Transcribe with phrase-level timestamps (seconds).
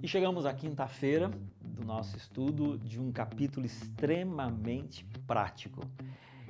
[0.00, 1.28] E chegamos à quinta-feira
[1.60, 5.80] do nosso estudo de um capítulo extremamente prático.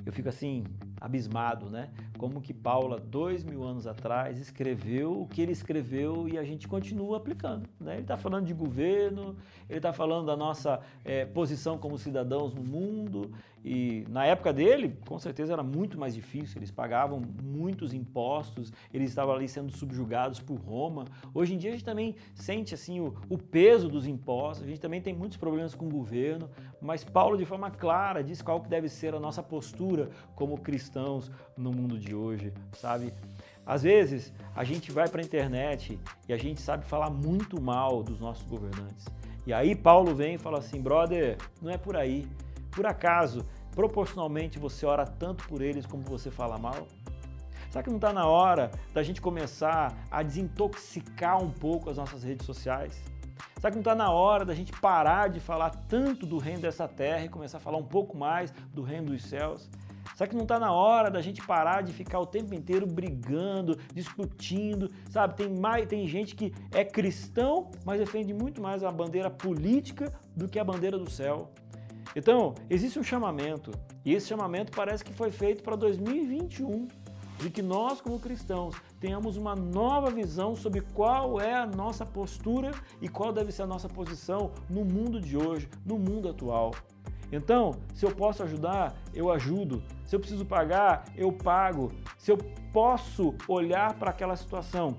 [0.05, 0.65] Eu fico assim,
[1.01, 1.91] abismado, né?
[2.19, 6.67] Como que Paula, dois mil anos atrás, escreveu o que ele escreveu e a gente
[6.67, 7.69] continua aplicando.
[7.81, 7.95] Né?
[7.95, 9.37] Ele está falando de governo,
[9.69, 13.31] ele está falando da nossa é, posição como cidadãos no mundo,
[13.65, 19.11] e na época dele, com certeza era muito mais difícil, eles pagavam muitos impostos, eles
[19.11, 21.05] estavam ali sendo subjugados por Roma.
[21.35, 24.81] Hoje em dia a gente também sente assim o, o peso dos impostos, a gente
[24.81, 26.49] também tem muitos problemas com o governo,
[26.81, 31.31] mas Paulo de forma clara diz qual que deve ser a nossa postura como cristãos
[31.57, 33.13] no mundo de hoje, sabe?
[33.65, 38.03] Às vezes a gente vai para a internet e a gente sabe falar muito mal
[38.03, 39.07] dos nossos governantes.
[39.47, 42.27] E aí Paulo vem e fala assim, brother, não é por aí.
[42.71, 46.87] Por acaso, proporcionalmente você ora tanto por eles como você fala mal?
[47.71, 52.23] Será que não está na hora da gente começar a desintoxicar um pouco as nossas
[52.23, 53.03] redes sociais?
[53.57, 56.89] Será que não está na hora da gente parar de falar tanto do reino dessa
[56.89, 59.69] terra e começar a falar um pouco mais do reino dos céus?
[60.15, 63.79] Será que não está na hora da gente parar de ficar o tempo inteiro brigando,
[63.95, 65.35] discutindo, sabe?
[65.35, 70.49] Tem, mais, tem gente que é cristão, mas defende muito mais a bandeira política do
[70.49, 71.51] que a bandeira do céu.
[72.17, 73.71] Então, existe um chamamento,
[74.05, 76.89] e esse chamamento parece que foi feito para 2021,
[77.39, 82.73] de que nós, como cristãos, tenhamos uma nova visão sobre qual é a nossa postura
[83.01, 86.73] e qual deve ser a nossa posição no mundo de hoje, no mundo atual.
[87.31, 89.83] Então, se eu posso ajudar, eu ajudo.
[90.05, 91.93] Se eu preciso pagar, eu pago.
[92.17, 92.39] Se eu
[92.73, 94.97] posso olhar para aquela situação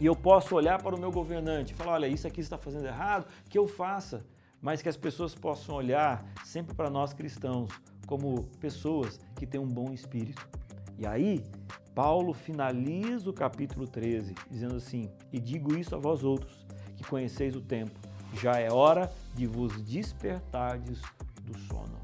[0.00, 2.86] e eu posso olhar para o meu governante e falar: olha, isso aqui está fazendo
[2.86, 4.24] errado, que eu faça
[4.60, 7.70] mas que as pessoas possam olhar sempre para nós cristãos
[8.06, 10.48] como pessoas que têm um bom espírito.
[10.98, 11.44] E aí,
[11.94, 16.66] Paulo finaliza o capítulo 13 dizendo assim: E digo isso a vós outros,
[16.96, 17.98] que conheceis o tempo,
[18.34, 21.00] já é hora de vos despertardes
[21.48, 21.98] do sono.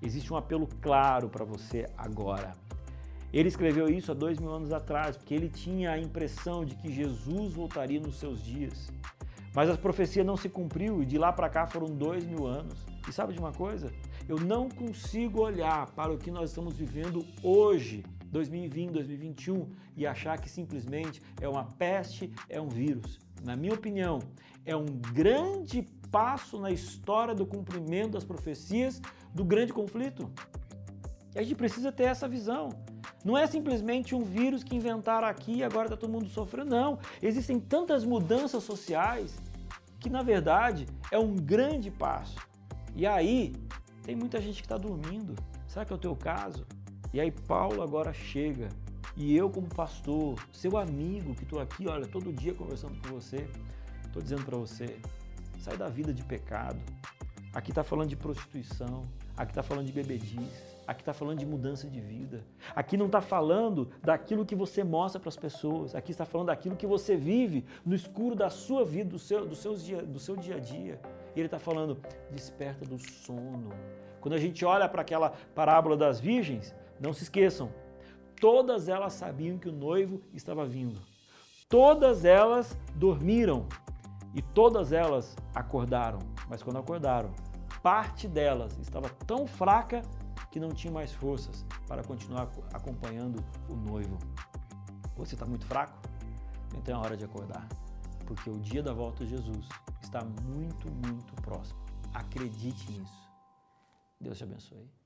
[0.00, 2.52] Existe um apelo claro para você agora.
[3.32, 6.92] Ele escreveu isso há dois mil anos atrás, porque ele tinha a impressão de que
[6.92, 8.92] Jesus voltaria nos seus dias.
[9.54, 12.84] Mas a profecia não se cumpriu e de lá para cá foram dois mil anos.
[13.08, 13.92] E sabe de uma coisa?
[14.28, 20.38] Eu não consigo olhar para o que nós estamos vivendo hoje, 2020, 2021, e achar
[20.38, 23.18] que simplesmente é uma peste, é um vírus.
[23.42, 24.20] Na minha opinião,
[24.64, 29.00] é um grande passo na história do cumprimento das profecias
[29.34, 30.30] do grande conflito.
[31.34, 32.68] E a gente precisa ter essa visão.
[33.24, 36.98] Não é simplesmente um vírus que inventaram aqui e agora está todo mundo sofrendo, não.
[37.22, 39.34] Existem tantas mudanças sociais
[39.98, 42.36] que, na verdade, é um grande passo.
[42.94, 43.54] E aí,
[44.02, 45.34] tem muita gente que está dormindo.
[45.66, 46.66] Será que é o teu caso?
[47.14, 48.68] E aí, Paulo agora chega.
[49.16, 53.48] E eu, como pastor, seu amigo, que estou aqui, olha, todo dia conversando com você,
[54.04, 54.98] estou dizendo para você:
[55.62, 56.80] sai da vida de pecado.
[57.54, 59.02] Aqui está falando de prostituição,
[59.36, 62.44] aqui está falando de bebedice, Aqui está falando de mudança de vida.
[62.74, 65.94] Aqui não está falando daquilo que você mostra para as pessoas.
[65.94, 69.54] Aqui está falando daquilo que você vive no escuro da sua vida, do seu, do
[69.54, 71.00] seus dia, do seu dia a dia.
[71.34, 71.98] E ele está falando,
[72.30, 73.70] desperta do sono.
[74.20, 77.70] Quando a gente olha para aquela parábola das virgens, não se esqueçam,
[78.40, 81.00] todas elas sabiam que o noivo estava vindo.
[81.68, 83.66] Todas elas dormiram
[84.34, 86.18] e todas elas acordaram.
[86.48, 87.32] Mas quando acordaram,
[87.82, 90.02] parte delas estava tão fraca
[90.50, 94.18] que não tinha mais forças para continuar acompanhando o noivo.
[95.16, 95.98] Você está muito fraco?
[96.76, 97.66] Então é hora de acordar,
[98.26, 99.68] porque o dia da volta de Jesus
[100.00, 101.80] está muito, muito próximo.
[102.14, 103.30] Acredite nisso.
[104.20, 105.01] Deus te abençoe.